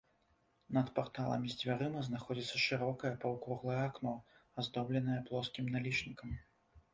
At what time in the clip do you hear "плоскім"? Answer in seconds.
5.29-5.71